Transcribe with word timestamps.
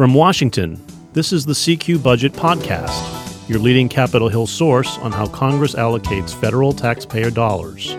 From 0.00 0.14
Washington, 0.14 0.82
this 1.12 1.30
is 1.30 1.44
the 1.44 1.52
CQ 1.52 2.02
Budget 2.02 2.32
Podcast, 2.32 3.50
your 3.50 3.58
leading 3.58 3.86
Capitol 3.86 4.30
Hill 4.30 4.46
source 4.46 4.96
on 5.00 5.12
how 5.12 5.26
Congress 5.26 5.74
allocates 5.74 6.34
federal 6.34 6.72
taxpayer 6.72 7.30
dollars. 7.30 7.98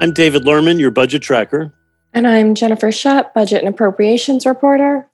I'm 0.00 0.14
David 0.14 0.44
Lerman, 0.44 0.80
your 0.80 0.90
budget 0.90 1.20
tracker. 1.20 1.74
And 2.14 2.26
I'm 2.26 2.54
Jennifer 2.54 2.90
Shutt, 2.90 3.34
budget 3.34 3.58
and 3.58 3.68
appropriations 3.68 4.46
reporter. 4.46 5.06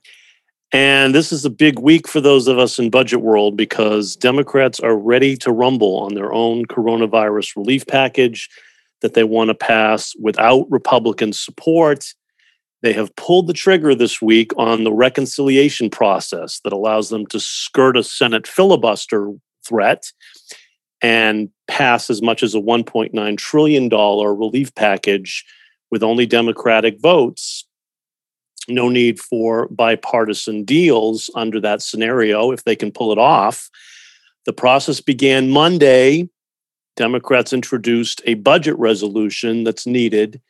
And 0.71 1.13
this 1.13 1.33
is 1.33 1.45
a 1.45 1.51
big 1.51 1.81
week 1.81 2.07
for 2.07 2.21
those 2.21 2.47
of 2.47 2.57
us 2.57 2.79
in 2.79 2.89
budget 2.89 3.23
world 3.23 3.57
because 3.57 4.15
Democrats 4.15 4.79
are 4.79 4.97
ready 4.97 5.37
to 5.39 5.51
rumble 5.51 5.99
on 5.99 6.15
their 6.15 6.33
own 6.33 6.67
coronavirus 6.67 7.57
relief 7.57 7.85
package 7.85 8.49
that 9.01 9.15
they 9.15 9.25
want 9.25 9.49
to 9.49 9.57
pass 9.57 10.15
without 10.21 10.71
Republican 10.71 11.33
support. 11.33 12.15
They 12.87 12.93
have 12.93 13.17
pulled 13.17 13.49
the 13.49 13.53
trigger 13.53 13.97
this 13.97 14.23
week 14.23 14.53
on 14.57 14.85
the 14.85 14.93
reconciliation 14.93 15.91
process 15.91 16.61
that 16.61 16.73
allows 16.73 17.09
them 17.09 17.27
to 17.27 17.41
skirt 17.41 17.97
a 17.97 18.05
Senate 18.05 18.47
filibuster 18.47 19.33
threat 19.67 20.05
and 21.03 21.49
pass 21.67 22.11
as 22.11 22.23
much 22.23 22.45
as 22.45 22.55
a 22.55 22.61
$1.9 22.61 23.39
trillion 23.39 23.89
relief 23.89 24.73
package 24.77 25.45
with 25.91 26.05
only 26.05 26.27
Democratic 26.27 27.01
votes. 27.01 27.67
No 28.69 28.89
need 28.89 29.19
for 29.19 29.67
bipartisan 29.67 30.63
deals 30.63 31.29
under 31.35 31.59
that 31.59 31.83
scenario 31.83 32.53
if 32.53 32.63
they 32.63 32.77
can 32.77 32.93
pull 32.93 33.11
it 33.11 33.19
off. 33.19 33.69
The 34.45 34.53
process 34.53 35.01
began 35.01 35.51
Monday. 35.51 36.29
Democrats 36.95 37.53
introduced 37.53 38.23
a 38.27 38.35
budget 38.35 38.79
resolution 38.79 39.65
that's 39.65 39.89
needed 39.89 40.41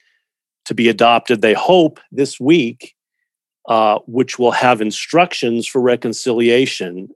to 0.66 0.74
be 0.74 0.88
adopted, 0.88 1.40
they 1.40 1.54
hope, 1.54 2.00
this 2.12 2.38
week, 2.38 2.94
uh, 3.68 3.98
which 4.06 4.38
will 4.38 4.52
have 4.52 4.80
instructions 4.80 5.66
for 5.66 5.80
reconciliation. 5.80 7.08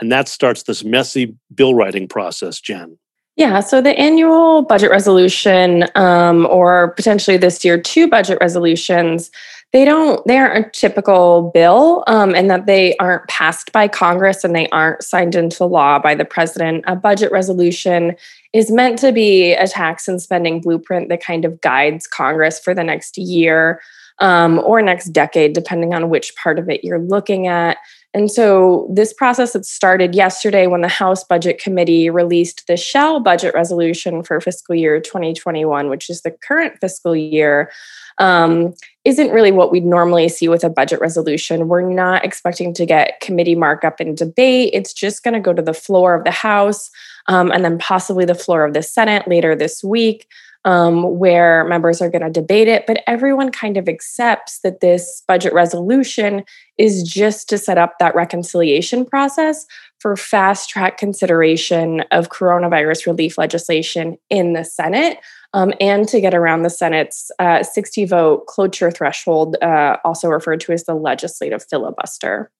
And 0.00 0.10
that 0.12 0.28
starts 0.28 0.62
this 0.62 0.84
messy 0.84 1.34
bill 1.54 1.74
writing 1.74 2.08
process, 2.08 2.60
Jen. 2.60 2.98
Yeah, 3.36 3.60
so 3.60 3.80
the 3.80 3.98
annual 3.98 4.62
budget 4.62 4.90
resolution, 4.90 5.86
um, 5.96 6.46
or 6.46 6.92
potentially 6.92 7.36
this 7.36 7.64
year, 7.64 7.80
two 7.80 8.06
budget 8.08 8.38
resolutions, 8.40 9.30
they 9.72 9.84
don't, 9.84 10.24
they 10.24 10.38
aren't 10.38 10.66
a 10.66 10.70
typical 10.70 11.50
bill, 11.52 12.04
um, 12.06 12.32
and 12.36 12.48
that 12.48 12.66
they 12.66 12.96
aren't 12.98 13.26
passed 13.26 13.72
by 13.72 13.88
Congress 13.88 14.44
and 14.44 14.54
they 14.54 14.68
aren't 14.68 15.02
signed 15.02 15.34
into 15.34 15.64
law 15.64 15.98
by 15.98 16.14
the 16.14 16.24
president. 16.24 16.84
A 16.86 16.94
budget 16.94 17.32
resolution 17.32 18.14
is 18.52 18.70
meant 18.70 19.00
to 19.00 19.10
be 19.10 19.52
a 19.54 19.66
tax 19.66 20.06
and 20.06 20.22
spending 20.22 20.60
blueprint 20.60 21.08
that 21.08 21.20
kind 21.20 21.44
of 21.44 21.60
guides 21.60 22.06
Congress 22.06 22.60
for 22.60 22.72
the 22.72 22.84
next 22.84 23.18
year 23.18 23.80
um, 24.20 24.60
or 24.60 24.80
next 24.80 25.06
decade, 25.06 25.54
depending 25.54 25.92
on 25.92 26.08
which 26.08 26.36
part 26.36 26.60
of 26.60 26.68
it 26.70 26.84
you're 26.84 27.00
looking 27.00 27.48
at. 27.48 27.78
And 28.14 28.30
so 28.30 28.88
this 28.88 29.12
process 29.12 29.54
had 29.54 29.66
started 29.66 30.14
yesterday 30.14 30.68
when 30.68 30.82
the 30.82 30.88
House 30.88 31.24
Budget 31.24 31.60
Committee 31.60 32.08
released 32.08 32.68
the 32.68 32.76
shell 32.76 33.18
budget 33.18 33.52
resolution 33.54 34.22
for 34.22 34.40
fiscal 34.40 34.76
year 34.76 35.00
2021, 35.00 35.90
which 35.90 36.08
is 36.08 36.22
the 36.22 36.30
current 36.30 36.78
fiscal 36.80 37.16
year. 37.16 37.72
Um, 38.18 38.72
isn't 39.04 39.32
really 39.32 39.50
what 39.50 39.72
we'd 39.72 39.84
normally 39.84 40.28
see 40.28 40.46
with 40.46 40.62
a 40.62 40.70
budget 40.70 41.00
resolution. 41.00 41.66
We're 41.66 41.82
not 41.82 42.24
expecting 42.24 42.72
to 42.74 42.86
get 42.86 43.18
committee 43.20 43.56
markup 43.56 43.98
and 43.98 44.16
debate. 44.16 44.70
It's 44.72 44.92
just 44.92 45.24
going 45.24 45.34
to 45.34 45.40
go 45.40 45.52
to 45.52 45.60
the 45.60 45.74
floor 45.74 46.14
of 46.14 46.22
the 46.22 46.30
House 46.30 46.92
um, 47.26 47.50
and 47.50 47.64
then 47.64 47.78
possibly 47.78 48.24
the 48.24 48.36
floor 48.36 48.64
of 48.64 48.74
the 48.74 48.82
Senate 48.84 49.26
later 49.26 49.56
this 49.56 49.82
week 49.82 50.28
um, 50.64 51.18
where 51.18 51.64
members 51.64 52.00
are 52.00 52.08
going 52.08 52.22
to 52.22 52.30
debate 52.30 52.68
it. 52.68 52.86
But 52.86 53.02
everyone 53.06 53.50
kind 53.50 53.76
of 53.76 53.88
accepts 53.88 54.60
that 54.60 54.80
this 54.80 55.22
budget 55.28 55.52
resolution 55.52 56.44
is 56.78 57.02
just 57.02 57.48
to 57.50 57.58
set 57.58 57.78
up 57.78 57.98
that 57.98 58.14
reconciliation 58.14 59.04
process 59.04 59.66
for 60.00 60.16
fast 60.16 60.68
track 60.68 60.98
consideration 60.98 62.00
of 62.10 62.30
coronavirus 62.30 63.06
relief 63.06 63.38
legislation 63.38 64.18
in 64.30 64.54
the 64.54 64.64
Senate. 64.64 65.18
Um, 65.52 65.72
and 65.80 66.08
to 66.08 66.20
get 66.20 66.34
around 66.34 66.62
the 66.62 66.70
Senate's 66.70 67.30
uh, 67.38 67.62
60 67.62 68.06
vote 68.06 68.46
cloture 68.46 68.90
threshold, 68.90 69.56
uh, 69.62 69.98
also 70.04 70.28
referred 70.28 70.60
to 70.60 70.72
as 70.72 70.84
the 70.84 70.94
legislative 70.94 71.64
filibuster. 71.64 72.50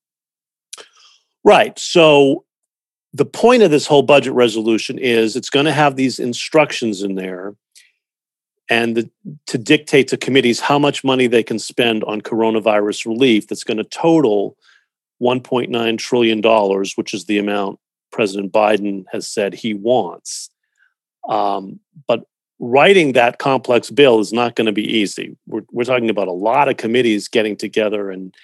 Right. 1.42 1.78
So 1.78 2.44
the 3.12 3.24
point 3.24 3.62
of 3.62 3.70
this 3.70 3.86
whole 3.86 4.02
budget 4.02 4.32
resolution 4.32 4.98
is 4.98 5.36
it's 5.36 5.50
going 5.50 5.66
to 5.66 5.72
have 5.72 5.96
these 5.96 6.18
instructions 6.18 7.02
in 7.02 7.14
there 7.14 7.54
and 8.70 8.96
the, 8.96 9.10
to 9.46 9.58
dictate 9.58 10.08
to 10.08 10.16
committees 10.16 10.60
how 10.60 10.78
much 10.78 11.04
money 11.04 11.26
they 11.26 11.42
can 11.42 11.58
spend 11.58 12.02
on 12.04 12.20
coronavirus 12.20 13.06
relief 13.06 13.46
that's 13.46 13.64
going 13.64 13.76
to 13.76 13.84
total 13.84 14.56
$1.9 15.22 15.98
trillion, 15.98 16.42
which 16.96 17.14
is 17.14 17.24
the 17.26 17.38
amount 17.38 17.78
President 18.10 18.52
Biden 18.52 19.04
has 19.12 19.28
said 19.28 19.54
he 19.54 19.74
wants. 19.74 20.50
Um, 21.28 21.80
but 22.06 22.24
writing 22.58 23.12
that 23.12 23.38
complex 23.38 23.90
bill 23.90 24.20
is 24.20 24.32
not 24.32 24.54
going 24.54 24.66
to 24.66 24.72
be 24.72 24.98
easy. 24.98 25.36
We're, 25.46 25.64
we're 25.70 25.84
talking 25.84 26.10
about 26.10 26.28
a 26.28 26.32
lot 26.32 26.68
of 26.68 26.76
committees 26.76 27.28
getting 27.28 27.56
together 27.56 28.10
and, 28.10 28.34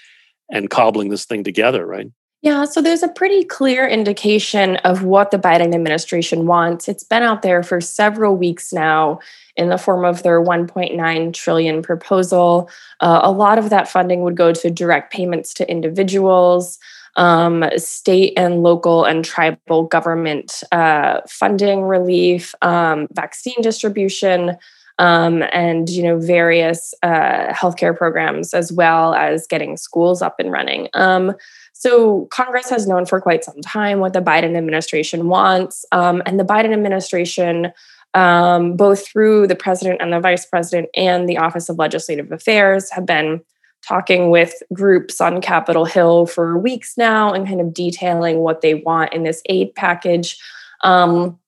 and 0.50 0.68
cobbling 0.68 1.08
this 1.08 1.24
thing 1.24 1.44
together, 1.44 1.86
right? 1.86 2.10
Yeah, 2.42 2.64
so 2.64 2.80
there's 2.80 3.02
a 3.02 3.08
pretty 3.08 3.44
clear 3.44 3.86
indication 3.86 4.76
of 4.76 5.02
what 5.02 5.30
the 5.30 5.38
Biden 5.38 5.74
administration 5.74 6.46
wants. 6.46 6.88
It's 6.88 7.04
been 7.04 7.22
out 7.22 7.42
there 7.42 7.62
for 7.62 7.82
several 7.82 8.34
weeks 8.34 8.72
now 8.72 9.20
in 9.56 9.68
the 9.68 9.76
form 9.76 10.06
of 10.06 10.22
their 10.22 10.40
1.9 10.40 11.34
trillion 11.34 11.82
proposal. 11.82 12.70
Uh, 13.00 13.20
a 13.22 13.30
lot 13.30 13.58
of 13.58 13.68
that 13.68 13.90
funding 13.90 14.22
would 14.22 14.38
go 14.38 14.54
to 14.54 14.70
direct 14.70 15.12
payments 15.12 15.52
to 15.54 15.70
individuals, 15.70 16.78
um, 17.16 17.62
state 17.76 18.32
and 18.38 18.62
local 18.62 19.04
and 19.04 19.22
tribal 19.22 19.82
government 19.84 20.62
uh, 20.72 21.20
funding 21.28 21.82
relief, 21.82 22.54
um, 22.62 23.06
vaccine 23.12 23.60
distribution. 23.60 24.56
Um, 25.00 25.42
and 25.50 25.88
you 25.88 26.02
know 26.02 26.18
various 26.18 26.92
uh, 27.02 27.54
healthcare 27.54 27.96
programs 27.96 28.52
as 28.52 28.70
well 28.70 29.14
as 29.14 29.46
getting 29.46 29.78
schools 29.78 30.20
up 30.20 30.38
and 30.38 30.52
running. 30.52 30.88
Um, 30.92 31.32
so 31.72 32.26
Congress 32.26 32.68
has 32.68 32.86
known 32.86 33.06
for 33.06 33.18
quite 33.18 33.42
some 33.42 33.62
time 33.62 34.00
what 34.00 34.12
the 34.12 34.20
Biden 34.20 34.56
administration 34.56 35.28
wants, 35.28 35.86
um, 35.92 36.22
and 36.26 36.38
the 36.38 36.44
Biden 36.44 36.74
administration, 36.74 37.72
um, 38.12 38.76
both 38.76 39.06
through 39.06 39.46
the 39.46 39.56
president 39.56 40.02
and 40.02 40.12
the 40.12 40.20
vice 40.20 40.44
president 40.44 40.90
and 40.94 41.26
the 41.26 41.38
Office 41.38 41.70
of 41.70 41.78
Legislative 41.78 42.30
Affairs, 42.30 42.90
have 42.90 43.06
been 43.06 43.40
talking 43.86 44.30
with 44.30 44.62
groups 44.72 45.20
on 45.20 45.40
Capitol 45.40 45.84
Hill 45.84 46.26
for 46.26 46.58
weeks 46.58 46.96
now 46.96 47.32
and 47.32 47.46
kind 47.46 47.60
of 47.60 47.72
detailing 47.72 48.40
what 48.40 48.60
they 48.60 48.74
want 48.74 49.12
in 49.14 49.22
this 49.22 49.42
aid 49.46 49.74
package. 49.74 50.38
Um, 50.82 51.38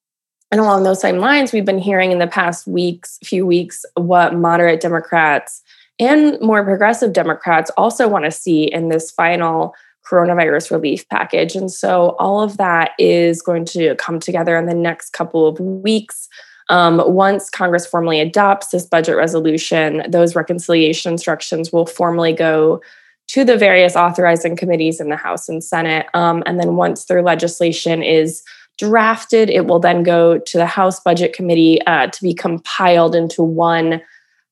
and 0.53 0.61
along 0.61 0.85
those 0.85 1.01
same 1.01 1.17
lines, 1.17 1.53
we've 1.53 1.65
been 1.65 1.79
hearing 1.79 2.13
in 2.13 2.19
the 2.19 2.29
past 2.29 2.67
weeks, 2.67 3.19
few 3.25 3.45
weeks, 3.45 3.85
what 3.95 4.35
moderate 4.35 4.81
Democrats 4.81 5.63
and 5.99 6.41
more 6.41 6.65
progressive 6.65 7.13
Democrats 7.13 7.71
also 7.77 8.09
want 8.09 8.25
to 8.25 8.31
see 8.31 8.65
in 8.65 8.89
this 8.89 9.11
final 9.11 9.75
coronavirus 10.05 10.71
relief 10.71 11.09
package. 11.09 11.55
And 11.55 11.71
so 11.71 12.17
all 12.19 12.43
of 12.43 12.57
that 12.57 12.91
is 12.99 13.41
going 13.41 13.65
to 13.67 13.95
come 13.97 14.19
together 14.19 14.57
in 14.57 14.67
the 14.67 14.75
next 14.75 15.11
couple 15.11 15.47
of 15.47 15.61
weeks. 15.61 16.29
Um, 16.69 17.03
once 17.07 17.49
Congress 17.51 17.87
formally 17.87 18.21
adopts 18.21 18.69
this 18.69 18.84
budget 18.84 19.17
resolution, 19.17 20.03
those 20.09 20.34
reconciliation 20.34 21.13
instructions 21.13 21.73
will 21.73 21.87
formally 21.87 22.33
go 22.33 22.81
to 23.29 23.45
the 23.45 23.57
various 23.57 23.95
authorizing 23.95 24.57
committees 24.57 25.01
in 25.01 25.09
the 25.09 25.17
House 25.17 25.49
and 25.49 25.63
Senate. 25.63 26.07
Um, 26.15 26.43
and 26.47 26.59
then 26.59 26.77
once 26.77 27.05
their 27.05 27.23
legislation 27.23 28.03
is 28.03 28.43
drafted, 28.82 29.48
it 29.48 29.66
will 29.66 29.78
then 29.78 30.03
go 30.03 30.38
to 30.38 30.59
the 30.59 30.66
House 30.66 30.98
Budget 30.98 31.32
Committee 31.32 31.81
uh, 31.87 32.09
to 32.09 32.22
be 32.22 32.34
compiled 32.34 33.15
into 33.15 33.43
one 33.43 34.03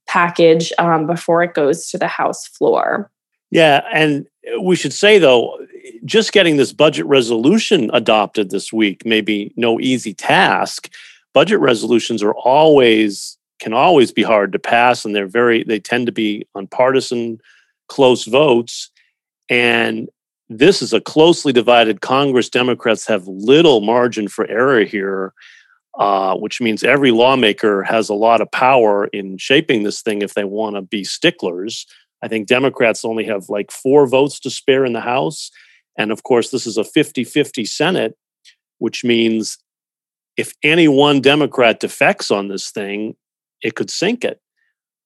package 0.07 0.73
um, 0.79 1.07
before 1.07 1.43
it 1.43 1.55
goes 1.55 1.91
to 1.91 1.99
the 1.99 2.07
House 2.07 2.47
floor. 2.47 3.11
Yeah, 3.51 3.83
and 3.93 4.27
we 4.61 4.77
should 4.77 4.93
say 4.93 5.19
though, 5.19 5.59
just 6.05 6.33
getting 6.33 6.57
this 6.57 6.73
budget 6.73 7.07
resolution 7.07 7.91
adopted 7.93 8.51
this 8.51 8.73
week 8.73 9.05
may 9.05 9.21
be 9.21 9.53
no 9.57 9.81
easy 9.81 10.15
task. 10.15 10.89
Budget 11.35 11.59
resolutions 11.59 12.23
are 12.23 12.35
always 12.35 13.37
can 13.59 13.73
always 13.75 14.11
be 14.11 14.23
hard 14.23 14.53
to 14.53 14.59
pass, 14.59 15.05
and 15.05 15.15
they're 15.15 15.27
very 15.27 15.65
they 15.65 15.81
tend 15.81 16.07
to 16.07 16.13
be 16.13 16.47
on 16.55 16.69
partisan, 16.69 17.41
close 17.89 18.25
votes, 18.27 18.91
and 19.49 20.09
this 20.51 20.83
is 20.83 20.93
a 20.93 21.01
closely 21.01 21.53
divided 21.53 22.01
Congress. 22.01 22.49
Democrats 22.51 23.07
have 23.07 23.27
little 23.29 23.81
margin 23.81 24.27
for 24.27 24.47
error 24.49 24.85
here, 24.85 25.33
uh, 25.97 26.35
which 26.35 26.61
means 26.61 26.83
every 26.83 27.13
lawmaker 27.13 27.85
has 27.85 28.09
a 28.09 28.15
lot 28.15 28.41
of 28.41 28.51
power 28.51 29.07
in 29.07 29.39
shaping 29.39 29.85
this 29.85 30.03
thing 30.03 30.23
if 30.23 30.35
they 30.35 30.43
want 30.43 30.75
to 30.75 30.83
be 30.83 31.05
sticklers. 31.05 31.87
I 32.21 32.27
think 32.27 32.49
Democrats 32.49 33.05
only 33.05 33.25
have 33.27 33.49
like 33.49 33.71
four 33.71 34.09
votes 34.09 34.41
to 34.41 34.51
spare 34.51 34.85
in 34.85 34.93
the 34.93 35.01
House. 35.01 35.53
And 35.97 36.11
of 36.11 36.25
course, 36.25 36.51
this 36.51 36.67
is 36.67 36.77
a 36.77 36.85
50 36.85 37.23
50 37.23 37.65
Senate, 37.65 38.19
which 38.79 39.05
means 39.05 39.57
if 40.37 40.53
any 40.65 40.89
one 40.89 41.21
Democrat 41.21 41.79
defects 41.79 42.33
on 42.33 42.49
this 42.49 42.73
thing, 42.73 43.15
it 43.63 43.77
could 43.77 43.91
sink 43.91 44.25
it. 44.25 44.41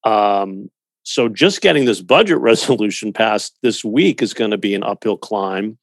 Um, 0.04 0.70
so 1.04 1.28
just 1.28 1.60
getting 1.60 1.84
this 1.84 2.00
budget 2.00 2.38
resolution 2.40 3.12
passed 3.12 3.56
this 3.62 3.84
week 3.84 4.22
is 4.22 4.34
going 4.34 4.50
to 4.50 4.58
be 4.58 4.74
an 4.74 4.82
uphill 4.82 5.16
climb. 5.16 5.78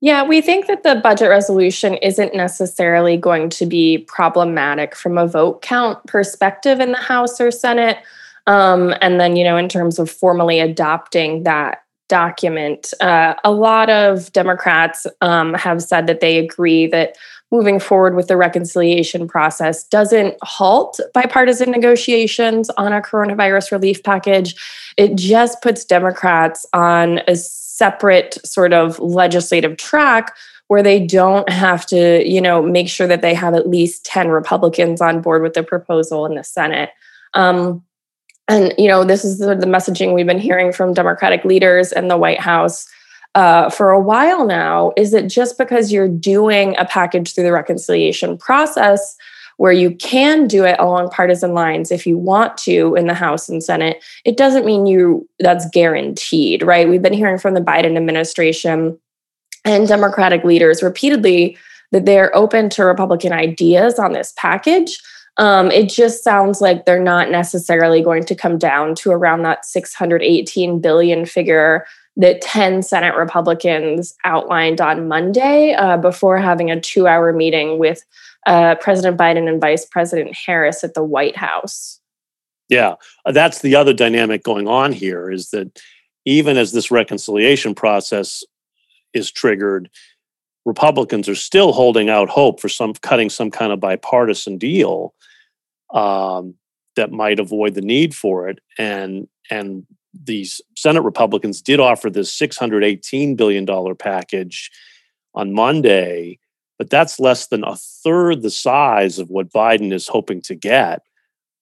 Yeah, 0.00 0.22
we 0.22 0.40
think 0.40 0.68
that 0.68 0.84
the 0.84 0.94
budget 0.94 1.28
resolution 1.28 1.94
isn't 1.94 2.32
necessarily 2.32 3.16
going 3.16 3.50
to 3.50 3.66
be 3.66 3.98
problematic 4.06 4.94
from 4.94 5.18
a 5.18 5.26
vote 5.26 5.60
count 5.60 6.04
perspective 6.06 6.78
in 6.78 6.92
the 6.92 6.98
House 6.98 7.40
or 7.40 7.50
Senate. 7.50 7.98
Um, 8.46 8.94
and 9.00 9.18
then, 9.18 9.34
you 9.34 9.42
know, 9.42 9.56
in 9.56 9.68
terms 9.68 9.98
of 9.98 10.08
formally 10.08 10.60
adopting 10.60 11.42
that 11.42 11.82
document, 12.08 12.94
uh, 13.00 13.34
a 13.42 13.50
lot 13.50 13.90
of 13.90 14.32
Democrats 14.32 15.04
um, 15.20 15.52
have 15.54 15.82
said 15.82 16.06
that 16.06 16.20
they 16.20 16.38
agree 16.38 16.86
that 16.86 17.16
moving 17.50 17.80
forward 17.80 18.14
with 18.14 18.28
the 18.28 18.36
reconciliation 18.36 19.26
process 19.26 19.84
doesn't 19.84 20.36
halt 20.42 21.00
bipartisan 21.14 21.70
negotiations 21.70 22.68
on 22.70 22.92
a 22.92 23.00
coronavirus 23.00 23.72
relief 23.72 24.02
package. 24.02 24.54
It 24.96 25.16
just 25.16 25.62
puts 25.62 25.84
Democrats 25.84 26.66
on 26.72 27.20
a 27.26 27.36
separate 27.36 28.38
sort 28.44 28.72
of 28.72 28.98
legislative 28.98 29.76
track 29.76 30.36
where 30.66 30.82
they 30.82 31.04
don't 31.04 31.48
have 31.48 31.86
to, 31.86 32.28
you 32.28 32.40
know, 32.40 32.62
make 32.62 32.88
sure 32.88 33.06
that 33.06 33.22
they 33.22 33.32
have 33.32 33.54
at 33.54 33.68
least 33.68 34.04
10 34.04 34.28
Republicans 34.28 35.00
on 35.00 35.22
board 35.22 35.42
with 35.42 35.54
the 35.54 35.62
proposal 35.62 36.26
in 36.26 36.34
the 36.34 36.44
Senate. 36.44 36.90
Um, 37.32 37.82
and, 38.48 38.74
you 38.76 38.88
know, 38.88 39.04
this 39.04 39.24
is 39.24 39.38
the, 39.38 39.54
the 39.54 39.66
messaging 39.66 40.14
we've 40.14 40.26
been 40.26 40.38
hearing 40.38 40.72
from 40.72 40.92
Democratic 40.92 41.44
leaders 41.44 41.92
in 41.92 42.08
the 42.08 42.16
White 42.18 42.40
House 42.40 42.86
uh, 43.34 43.70
for 43.70 43.90
a 43.90 44.00
while 44.00 44.46
now 44.46 44.92
is 44.96 45.10
that 45.12 45.28
just 45.28 45.58
because 45.58 45.92
you're 45.92 46.08
doing 46.08 46.74
a 46.78 46.84
package 46.84 47.34
through 47.34 47.44
the 47.44 47.52
reconciliation 47.52 48.36
process, 48.38 49.16
where 49.58 49.72
you 49.72 49.90
can 49.96 50.46
do 50.46 50.64
it 50.64 50.76
along 50.78 51.10
partisan 51.10 51.52
lines 51.52 51.90
if 51.90 52.06
you 52.06 52.16
want 52.16 52.56
to 52.56 52.94
in 52.94 53.06
the 53.06 53.14
House 53.14 53.48
and 53.48 53.62
Senate, 53.62 54.02
it 54.24 54.36
doesn't 54.36 54.64
mean 54.64 54.86
you 54.86 55.28
that's 55.40 55.68
guaranteed, 55.70 56.62
right? 56.62 56.88
We've 56.88 57.02
been 57.02 57.12
hearing 57.12 57.38
from 57.38 57.54
the 57.54 57.60
Biden 57.60 57.96
administration 57.96 58.98
and 59.64 59.88
Democratic 59.88 60.44
leaders 60.44 60.82
repeatedly 60.82 61.58
that 61.90 62.06
they're 62.06 62.34
open 62.36 62.70
to 62.70 62.84
Republican 62.84 63.32
ideas 63.32 63.98
on 63.98 64.12
this 64.12 64.32
package. 64.36 64.98
Um, 65.38 65.70
it 65.70 65.88
just 65.88 66.22
sounds 66.22 66.60
like 66.60 66.84
they're 66.84 67.02
not 67.02 67.30
necessarily 67.30 68.00
going 68.02 68.24
to 68.26 68.34
come 68.34 68.58
down 68.58 68.94
to 68.96 69.10
around 69.10 69.42
that 69.42 69.64
618 69.64 70.80
billion 70.80 71.26
figure 71.26 71.84
that 72.18 72.40
10 72.42 72.82
Senate 72.82 73.14
Republicans 73.14 74.14
outlined 74.24 74.80
on 74.80 75.08
Monday 75.08 75.72
uh, 75.72 75.96
before 75.96 76.36
having 76.36 76.70
a 76.70 76.80
two 76.80 77.06
hour 77.06 77.32
meeting 77.32 77.78
with 77.78 78.02
uh, 78.46 78.74
President 78.76 79.16
Biden 79.16 79.48
and 79.48 79.60
Vice 79.60 79.86
President 79.86 80.36
Harris 80.36 80.84
at 80.84 80.94
the 80.94 81.02
White 81.02 81.36
House. 81.36 82.00
Yeah, 82.68 82.96
uh, 83.24 83.32
that's 83.32 83.60
the 83.60 83.76
other 83.76 83.94
dynamic 83.94 84.42
going 84.42 84.68
on 84.68 84.92
here 84.92 85.30
is 85.30 85.50
that 85.50 85.80
even 86.24 86.56
as 86.56 86.72
this 86.72 86.90
reconciliation 86.90 87.74
process 87.74 88.44
is 89.14 89.30
triggered, 89.30 89.88
Republicans 90.66 91.28
are 91.28 91.34
still 91.34 91.72
holding 91.72 92.10
out 92.10 92.28
hope 92.28 92.60
for 92.60 92.68
some 92.68 92.92
cutting 92.94 93.30
some 93.30 93.50
kind 93.50 93.72
of 93.72 93.80
bipartisan 93.80 94.58
deal 94.58 95.14
um, 95.94 96.54
that 96.96 97.12
might 97.12 97.40
avoid 97.40 97.74
the 97.74 97.80
need 97.80 98.14
for 98.14 98.48
it. 98.48 98.58
And 98.76 99.28
and 99.50 99.86
these 100.14 100.60
Senate 100.76 101.02
Republicans 101.02 101.62
did 101.62 101.80
offer 101.80 102.10
this 102.10 102.36
$618 102.36 103.36
billion 103.36 103.96
package 103.96 104.70
on 105.34 105.52
Monday, 105.52 106.38
but 106.78 106.90
that's 106.90 107.20
less 107.20 107.48
than 107.48 107.64
a 107.64 107.76
third 107.76 108.42
the 108.42 108.50
size 108.50 109.18
of 109.18 109.28
what 109.30 109.52
Biden 109.52 109.92
is 109.92 110.08
hoping 110.08 110.40
to 110.42 110.54
get. 110.54 111.02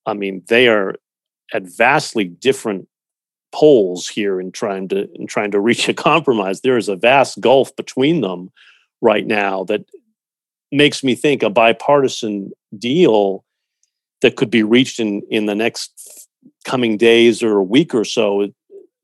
I 0.07 0.15
mean, 0.15 0.43
they 0.49 0.69
are 0.69 0.95
at 1.53 1.65
vastly 1.65 2.25
different 2.25 2.89
poles 3.53 4.09
here 4.09 4.41
in 4.41 4.53
trying 4.53 4.89
to 4.89 5.11
in 5.15 5.27
trying 5.27 5.51
to 5.51 5.61
reach 5.61 5.89
a 5.89 5.95
compromise. 5.95 6.61
There 6.61 6.77
is 6.77 6.89
a 6.89 6.97
vast 6.97 7.41
gulf 7.41 7.75
between 7.77 8.21
them 8.21 8.51
right 9.01 9.27
now 9.27 9.65
that 9.65 9.85
makes 10.73 11.03
me 11.03 11.15
think 11.15 11.43
a 11.43 11.51
bipartisan 11.51 12.53
deal 12.77 13.45
that 14.21 14.37
could 14.37 14.51
be 14.51 14.63
reached 14.63 15.01
in 15.01 15.23
in 15.31 15.47
the 15.47 15.55
next 15.55 16.26
coming 16.67 16.99
days 16.99 17.43
or 17.43 17.57
a 17.57 17.63
week 17.63 17.95
or 17.95 18.05
so 18.05 18.43
it 18.43 18.55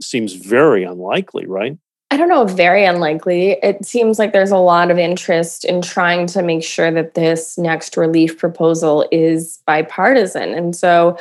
seems 0.02 0.34
very 0.34 0.82
unlikely, 0.84 1.46
right? 1.46 1.78
I 2.10 2.18
don't 2.18 2.28
know, 2.28 2.44
very 2.44 2.84
unlikely. 2.84 3.52
It 3.62 3.86
seems 3.86 4.18
like 4.18 4.34
there's 4.34 4.50
a 4.50 4.58
lot 4.58 4.90
of 4.90 4.98
interest 4.98 5.64
in 5.64 5.80
trying 5.80 6.26
to 6.26 6.42
make 6.42 6.62
sure 6.62 6.90
that 6.90 7.14
this 7.14 7.56
next 7.56 7.96
relief 7.96 8.36
proposal 8.36 9.08
is 9.10 9.62
bipartisan. 9.66 10.52
And 10.52 10.76
so, 10.76 11.16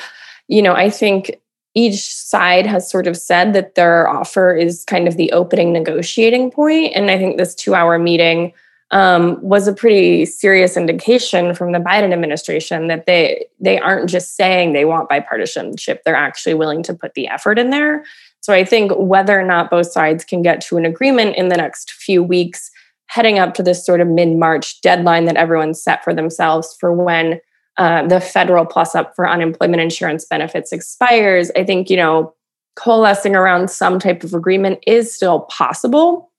you 0.49 0.61
know, 0.61 0.73
I 0.73 0.89
think 0.89 1.39
each 1.75 2.13
side 2.13 2.65
has 2.65 2.91
sort 2.91 3.07
of 3.07 3.15
said 3.15 3.53
that 3.53 3.75
their 3.75 4.09
offer 4.09 4.53
is 4.53 4.83
kind 4.83 5.07
of 5.07 5.15
the 5.15 5.31
opening 5.31 5.71
negotiating 5.71 6.51
point. 6.51 6.91
And 6.93 7.09
I 7.09 7.17
think 7.17 7.37
this 7.37 7.55
two 7.55 7.73
hour 7.73 7.97
meeting 7.97 8.51
um, 8.91 9.41
was 9.41 9.67
a 9.67 9.73
pretty 9.73 10.25
serious 10.25 10.75
indication 10.75 11.55
from 11.55 11.71
the 11.71 11.79
Biden 11.79 12.11
administration 12.11 12.87
that 12.87 13.05
they 13.05 13.45
they 13.59 13.79
aren't 13.79 14.09
just 14.09 14.35
saying 14.35 14.73
they 14.73 14.85
want 14.85 15.09
bipartisanship; 15.09 15.99
they're 16.03 16.15
actually 16.15 16.53
willing 16.53 16.83
to 16.83 16.93
put 16.93 17.13
the 17.13 17.27
effort 17.27 17.57
in 17.57 17.69
there. 17.69 18.03
So 18.41 18.53
I 18.53 18.65
think 18.65 18.91
whether 18.95 19.39
or 19.39 19.43
not 19.43 19.69
both 19.69 19.91
sides 19.91 20.25
can 20.25 20.41
get 20.41 20.61
to 20.61 20.77
an 20.77 20.85
agreement 20.85 21.35
in 21.35 21.49
the 21.49 21.57
next 21.57 21.91
few 21.91 22.21
weeks, 22.21 22.69
heading 23.05 23.39
up 23.39 23.53
to 23.53 23.63
this 23.63 23.85
sort 23.85 24.01
of 24.01 24.07
mid 24.07 24.37
March 24.37 24.81
deadline 24.81 25.25
that 25.25 25.37
everyone 25.37 25.73
set 25.73 26.03
for 26.03 26.13
themselves 26.13 26.75
for 26.79 26.91
when 26.91 27.39
uh, 27.77 28.05
the 28.07 28.19
federal 28.19 28.65
plus 28.65 28.93
up 28.93 29.15
for 29.15 29.29
unemployment 29.29 29.81
insurance 29.81 30.25
benefits 30.25 30.73
expires, 30.73 31.49
I 31.55 31.63
think 31.63 31.89
you 31.89 31.97
know 31.97 32.33
coalescing 32.75 33.35
around 33.35 33.69
some 33.69 33.99
type 33.99 34.23
of 34.23 34.33
agreement 34.33 34.79
is 34.85 35.13
still 35.13 35.41
possible 35.41 36.30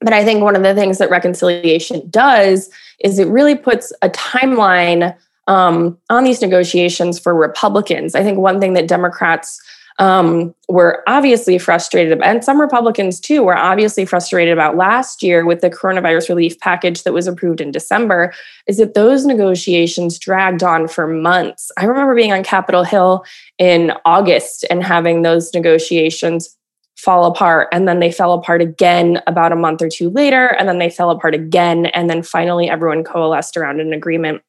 but 0.00 0.12
I 0.12 0.24
think 0.24 0.42
one 0.42 0.56
of 0.56 0.62
the 0.62 0.74
things 0.74 0.98
that 0.98 1.10
reconciliation 1.10 2.08
does 2.10 2.70
is 3.00 3.18
it 3.18 3.28
really 3.28 3.54
puts 3.54 3.92
a 4.02 4.08
timeline 4.10 5.16
um, 5.46 5.96
on 6.10 6.24
these 6.24 6.42
negotiations 6.42 7.18
for 7.18 7.34
Republicans. 7.34 8.14
I 8.14 8.22
think 8.22 8.38
one 8.38 8.60
thing 8.60 8.74
that 8.74 8.88
Democrats 8.88 9.60
um, 9.98 10.54
were 10.68 11.02
obviously 11.06 11.56
frustrated 11.56 12.12
about, 12.12 12.28
and 12.28 12.44
some 12.44 12.60
Republicans 12.60 13.18
too 13.18 13.42
were 13.42 13.56
obviously 13.56 14.04
frustrated 14.04 14.52
about 14.52 14.76
last 14.76 15.22
year 15.22 15.46
with 15.46 15.62
the 15.62 15.70
coronavirus 15.70 16.28
relief 16.28 16.58
package 16.60 17.02
that 17.04 17.14
was 17.14 17.26
approved 17.26 17.60
in 17.60 17.70
December, 17.70 18.34
is 18.66 18.76
that 18.76 18.94
those 18.94 19.24
negotiations 19.24 20.18
dragged 20.18 20.62
on 20.62 20.86
for 20.86 21.06
months. 21.06 21.70
I 21.78 21.86
remember 21.86 22.14
being 22.14 22.32
on 22.32 22.42
Capitol 22.42 22.84
Hill 22.84 23.24
in 23.58 23.92
August 24.04 24.66
and 24.68 24.82
having 24.82 25.22
those 25.22 25.54
negotiations 25.54 26.55
fall 26.96 27.26
apart 27.26 27.68
and 27.72 27.86
then 27.86 28.00
they 28.00 28.10
fell 28.10 28.32
apart 28.32 28.62
again 28.62 29.20
about 29.26 29.52
a 29.52 29.56
month 29.56 29.82
or 29.82 29.88
two 29.88 30.10
later 30.10 30.46
and 30.58 30.68
then 30.68 30.78
they 30.78 30.88
fell 30.88 31.10
apart 31.10 31.34
again 31.34 31.86
and 31.86 32.08
then 32.08 32.22
finally 32.22 32.70
everyone 32.70 33.04
coalesced 33.04 33.56
around 33.56 33.80
an 33.80 33.92
agreement. 33.92 34.42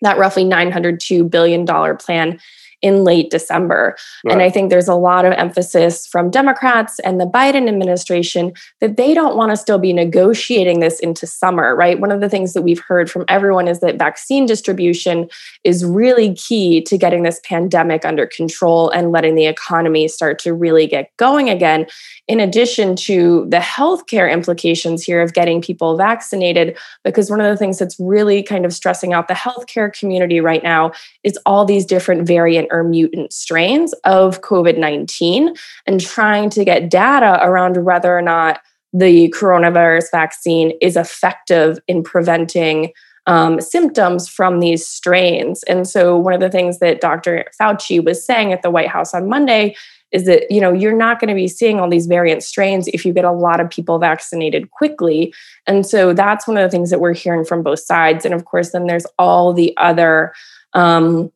That 0.00 0.18
roughly 0.18 0.44
902 0.44 1.24
billion 1.24 1.64
dollar 1.64 1.94
plan 1.94 2.40
in 2.84 3.02
late 3.02 3.30
December. 3.30 3.96
Right. 4.24 4.32
And 4.32 4.42
I 4.42 4.50
think 4.50 4.68
there's 4.68 4.88
a 4.88 4.94
lot 4.94 5.24
of 5.24 5.32
emphasis 5.32 6.06
from 6.06 6.30
Democrats 6.30 6.98
and 7.00 7.18
the 7.18 7.24
Biden 7.24 7.66
administration 7.66 8.52
that 8.82 8.98
they 8.98 9.14
don't 9.14 9.36
want 9.36 9.50
to 9.50 9.56
still 9.56 9.78
be 9.78 9.94
negotiating 9.94 10.80
this 10.80 11.00
into 11.00 11.26
summer, 11.26 11.74
right? 11.74 11.98
One 11.98 12.12
of 12.12 12.20
the 12.20 12.28
things 12.28 12.52
that 12.52 12.60
we've 12.60 12.82
heard 12.86 13.10
from 13.10 13.24
everyone 13.26 13.68
is 13.68 13.80
that 13.80 13.96
vaccine 13.96 14.44
distribution 14.44 15.30
is 15.64 15.82
really 15.82 16.34
key 16.34 16.82
to 16.82 16.98
getting 16.98 17.22
this 17.22 17.40
pandemic 17.44 18.04
under 18.04 18.26
control 18.26 18.90
and 18.90 19.10
letting 19.10 19.34
the 19.34 19.46
economy 19.46 20.06
start 20.06 20.38
to 20.40 20.52
really 20.52 20.86
get 20.86 21.10
going 21.16 21.48
again. 21.48 21.86
In 22.28 22.38
addition 22.38 22.96
to 22.96 23.46
the 23.48 23.58
healthcare 23.58 24.30
implications 24.30 25.02
here 25.02 25.22
of 25.22 25.32
getting 25.32 25.62
people 25.62 25.96
vaccinated, 25.96 26.76
because 27.02 27.30
one 27.30 27.40
of 27.40 27.50
the 27.50 27.56
things 27.56 27.78
that's 27.78 27.98
really 27.98 28.42
kind 28.42 28.66
of 28.66 28.74
stressing 28.74 29.14
out 29.14 29.28
the 29.28 29.34
healthcare 29.34 29.90
community 29.90 30.40
right 30.40 30.62
now 30.62 30.92
is 31.22 31.38
all 31.46 31.64
these 31.64 31.86
different 31.86 32.26
variant 32.26 32.68
or 32.74 32.82
mutant 32.84 33.32
strains 33.32 33.92
of 34.04 34.40
COVID 34.40 34.78
19 34.78 35.54
and 35.86 36.00
trying 36.00 36.50
to 36.50 36.64
get 36.64 36.90
data 36.90 37.38
around 37.42 37.84
whether 37.84 38.16
or 38.16 38.22
not 38.22 38.60
the 38.92 39.28
coronavirus 39.30 40.10
vaccine 40.10 40.72
is 40.80 40.96
effective 40.96 41.78
in 41.88 42.02
preventing 42.02 42.92
um, 43.26 43.60
symptoms 43.60 44.28
from 44.28 44.60
these 44.60 44.86
strains. 44.86 45.62
And 45.64 45.88
so, 45.88 46.16
one 46.16 46.34
of 46.34 46.40
the 46.40 46.50
things 46.50 46.78
that 46.80 47.00
Dr. 47.00 47.46
Fauci 47.60 48.04
was 48.04 48.24
saying 48.24 48.52
at 48.52 48.62
the 48.62 48.70
White 48.70 48.88
House 48.88 49.14
on 49.14 49.28
Monday 49.28 49.74
is 50.14 50.26
that 50.26 50.50
you 50.50 50.60
know 50.60 50.72
you're 50.72 50.96
not 50.96 51.20
going 51.20 51.28
to 51.28 51.34
be 51.34 51.48
seeing 51.48 51.80
all 51.80 51.90
these 51.90 52.06
variant 52.06 52.42
strains 52.42 52.86
if 52.88 53.04
you 53.04 53.12
get 53.12 53.24
a 53.24 53.32
lot 53.32 53.60
of 53.60 53.68
people 53.68 53.98
vaccinated 53.98 54.70
quickly 54.70 55.34
and 55.66 55.84
so 55.84 56.14
that's 56.14 56.46
one 56.46 56.56
of 56.56 56.62
the 56.62 56.70
things 56.70 56.90
that 56.90 57.00
we're 57.00 57.12
hearing 57.12 57.44
from 57.44 57.62
both 57.62 57.80
sides 57.80 58.24
and 58.24 58.32
of 58.32 58.44
course 58.44 58.70
then 58.70 58.86
there's 58.86 59.06
all 59.18 59.52
the 59.52 59.76
other 59.76 60.32
um, 60.74 61.32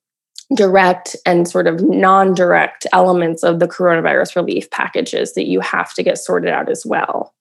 direct 0.54 1.14
and 1.26 1.48
sort 1.48 1.66
of 1.66 1.82
non 1.82 2.34
direct 2.34 2.86
elements 2.92 3.42
of 3.42 3.60
the 3.60 3.68
coronavirus 3.68 4.36
relief 4.36 4.70
packages 4.70 5.34
that 5.34 5.46
you 5.46 5.60
have 5.60 5.92
to 5.94 6.02
get 6.02 6.18
sorted 6.18 6.50
out 6.50 6.70
as 6.70 6.84
well. 6.86 7.34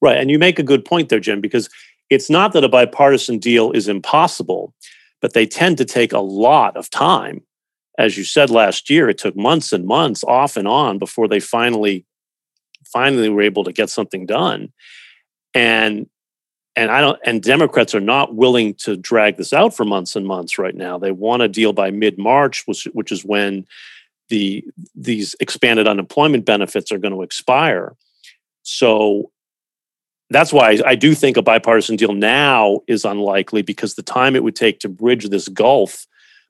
Right. 0.00 0.16
And 0.16 0.30
you 0.30 0.38
make 0.38 0.58
a 0.58 0.64
good 0.64 0.84
point 0.84 1.08
there, 1.08 1.20
Jen, 1.20 1.40
because 1.40 1.68
it's 2.10 2.30
not 2.30 2.52
that 2.52 2.64
a 2.64 2.68
bipartisan 2.68 3.38
deal 3.38 3.72
is 3.72 3.88
impossible, 3.88 4.74
but 5.20 5.32
they 5.32 5.46
tend 5.46 5.78
to 5.78 5.84
take 5.84 6.12
a 6.12 6.20
lot 6.20 6.76
of 6.76 6.90
time. 6.90 7.42
as 7.98 8.18
you 8.18 8.24
said 8.24 8.50
last 8.50 8.90
year, 8.90 9.08
it 9.08 9.16
took 9.16 9.34
months 9.34 9.72
and 9.72 9.86
months 9.86 10.22
off 10.24 10.58
and 10.58 10.68
on 10.68 10.98
before 10.98 11.26
they 11.26 11.40
finally 11.40 12.04
finally 12.84 13.28
were 13.30 13.42
able 13.42 13.64
to 13.64 13.72
get 13.72 13.90
something 13.90 14.26
done. 14.26 14.72
And 15.54 16.06
and 16.76 16.90
I 16.90 17.00
don't 17.00 17.18
and 17.24 17.42
Democrats 17.42 17.94
are 17.94 18.00
not 18.00 18.34
willing 18.34 18.74
to 18.74 18.96
drag 18.96 19.38
this 19.38 19.52
out 19.52 19.74
for 19.74 19.84
months 19.84 20.14
and 20.14 20.26
months 20.26 20.58
right 20.58 20.74
now. 20.74 20.98
They 20.98 21.10
want 21.10 21.42
a 21.42 21.48
deal 21.48 21.72
by 21.72 21.90
mid-March, 21.90 22.66
which 22.66 22.84
which 22.92 23.10
is 23.10 23.24
when 23.24 23.66
the 24.28 24.64
these 24.94 25.34
expanded 25.40 25.88
unemployment 25.88 26.44
benefits 26.44 26.92
are 26.92 26.98
going 26.98 27.14
to 27.14 27.22
expire. 27.22 27.96
So 28.62 29.30
that's 30.28 30.52
why 30.52 30.78
I, 30.84 30.96
do 30.96 31.14
think 31.14 31.36
a 31.36 31.42
bipartisan 31.42 31.94
deal 31.94 32.12
now 32.12 32.80
is 32.88 33.04
unlikely 33.04 33.62
because 33.62 33.94
the 33.94 34.02
time 34.02 34.34
it 34.34 34.42
would 34.42 34.56
take 34.56 34.80
to 34.80 34.88
bridge 34.88 35.28
this 35.28 35.46
gulf 35.46 36.04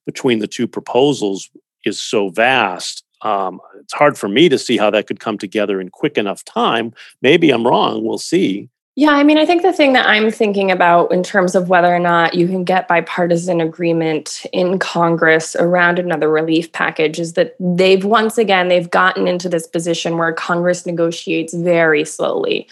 between 0.06 0.38
the 0.38 0.46
two 0.46 0.66
proposals 0.66 1.50
is 1.84 2.00
so 2.00 2.30
vast. 2.30 3.04
Um, 3.20 3.60
it's 3.80 3.92
hard 3.92 4.16
for 4.16 4.28
me 4.28 4.48
to 4.48 4.58
see 4.58 4.78
how 4.78 4.90
that 4.90 5.06
could 5.06 5.20
come 5.20 5.36
together 5.36 5.78
in 5.78 5.90
quick 5.90 6.16
enough 6.16 6.42
time. 6.42 6.94
Maybe 7.20 7.50
I'm 7.50 7.66
wrong. 7.66 8.02
We'll 8.02 8.16
see. 8.16 8.70
Yeah, 8.98 9.10
I 9.10 9.24
mean, 9.24 9.36
I 9.36 9.44
think 9.44 9.60
the 9.60 9.74
thing 9.74 9.92
that 9.92 10.08
I'm 10.08 10.30
thinking 10.30 10.70
about 10.70 11.12
in 11.12 11.22
terms 11.22 11.54
of 11.54 11.68
whether 11.68 11.94
or 11.94 11.98
not 11.98 12.32
you 12.32 12.48
can 12.48 12.64
get 12.64 12.88
bipartisan 12.88 13.60
agreement 13.60 14.46
in 14.54 14.78
Congress 14.78 15.54
around 15.54 15.98
another 15.98 16.30
relief 16.30 16.72
package 16.72 17.20
is 17.20 17.34
that 17.34 17.56
they've 17.60 18.06
once 18.06 18.38
again 18.38 18.68
they've 18.68 18.90
gotten 18.90 19.28
into 19.28 19.50
this 19.50 19.66
position 19.66 20.16
where 20.16 20.32
Congress 20.32 20.86
negotiates 20.86 21.52
very 21.52 22.06
slowly. 22.06 22.66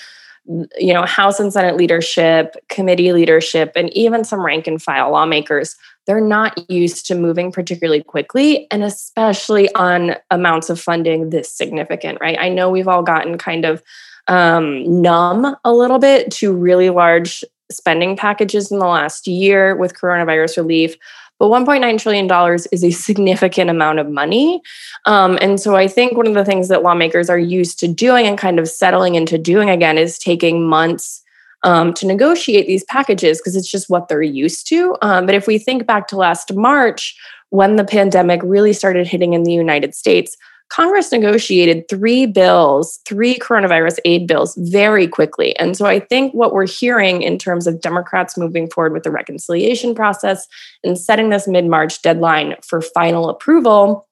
You 0.47 0.95
know, 0.95 1.05
House 1.05 1.41
and 1.41 1.53
Senate 1.53 1.77
leadership, 1.77 2.57
committee 2.71 3.13
leadership, 3.13 3.73
and 3.77 3.93
even 3.93 4.25
some 4.25 4.45
rank 4.45 4.67
and 4.67 4.83
file 4.83 5.11
lawmakers, 5.11 5.77
they're 6.07 6.21
not 6.21 6.71
used 6.71 7.07
to 7.07 7.15
moving 7.15 7.51
particularly 7.51 8.03
quickly 8.03 8.67
and 8.71 8.83
especially 8.83 9.73
on 9.75 10.17
amounts 10.31 10.71
of 10.71 10.81
funding 10.81 11.31
this 11.31 11.51
significant, 11.51 12.19
right? 12.21 12.39
I 12.39 12.49
know 12.49 12.71
we've 12.71 12.89
all 12.89 13.03
gotten 13.03 13.39
kind 13.39 13.65
of 13.65 13.83
um, 14.29 15.03
numb 15.03 15.57
a 15.65 15.73
little 15.73 15.99
bit 15.99 16.31
to 16.33 16.53
really 16.53 16.91
large 16.91 17.45
spending 17.71 18.17
packages 18.17 18.71
in 18.71 18.79
the 18.79 18.87
last 18.87 19.27
year 19.27 19.77
with 19.77 19.95
coronavirus 19.95 20.59
relief. 20.59 20.97
But 21.39 21.49
$1.9 21.49 21.99
trillion 21.99 22.59
is 22.71 22.85
a 22.85 22.91
significant 22.91 23.69
amount 23.69 23.99
of 23.99 24.09
money. 24.09 24.63
Um, 25.07 25.39
and 25.41 25.59
so 25.61 25.75
I 25.75 25.89
think 25.89 26.17
one 26.17 26.29
of 26.29 26.35
the 26.35 26.45
things 26.45 26.69
that 26.69 26.83
lawmakers 26.83 27.29
are 27.29 27.39
used 27.39 27.79
to 27.81 27.89
doing 27.89 28.27
and 28.27 28.39
kind 28.39 28.59
of 28.59 28.69
settling 28.69 29.15
into 29.15 29.37
doing 29.37 29.69
again 29.69 29.99
is 29.99 30.19
taking 30.19 30.67
months 30.69 31.24
um, 31.65 31.93
to 31.95 32.07
negotiate 32.07 32.67
these 32.67 32.85
packages 32.85 33.39
because 33.39 33.57
it's 33.57 33.71
just 33.71 33.91
what 33.91 34.09
they're 34.09 34.23
used 34.23 34.69
to. 34.69 34.97
Um, 35.03 35.27
but 35.27 35.35
if 35.35 35.47
we 35.47 35.59
think 35.59 35.87
back 35.87 36.07
to 36.09 36.17
last 36.17 36.55
March, 36.55 37.17
when 37.51 37.77
the 37.77 37.85
pandemic 37.85 38.41
really 38.45 38.73
started 38.73 39.07
hitting 39.07 39.33
in 39.33 39.43
the 39.43 39.53
United 39.53 39.95
States, 39.95 40.37
Congress 40.69 41.13
negotiated 41.13 41.85
three 41.89 42.27
bills, 42.27 43.01
three 43.07 43.39
coronavirus 43.39 43.99
aid 44.05 44.27
bills 44.27 44.57
very 44.57 45.07
quickly. 45.07 45.57
And 45.59 45.77
so 45.77 45.87
I 45.87 46.01
think 46.01 46.33
what 46.35 46.53
we're 46.53 46.67
hearing 46.67 47.23
in 47.23 47.39
terms 47.39 47.67
of 47.67 47.81
Democrats 47.81 48.37
moving 48.37 48.69
forward 48.69 48.93
with 48.93 49.03
the 49.03 49.11
reconciliation 49.11 49.95
process 49.95 50.47
and 50.83 50.99
setting 50.99 51.29
this 51.29 51.47
mid 51.47 51.67
March 51.67 52.03
deadline 52.03 52.57
for 52.63 52.81
final 52.81 53.29
approval 53.29 54.09